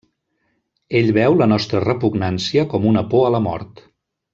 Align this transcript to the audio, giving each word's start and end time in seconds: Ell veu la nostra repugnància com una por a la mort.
Ell 1.01 1.11
veu 1.19 1.37
la 1.43 1.49
nostra 1.53 1.83
repugnància 1.85 2.67
com 2.75 2.91
una 2.95 3.07
por 3.15 3.27
a 3.31 3.33
la 3.39 3.47
mort. 3.51 3.89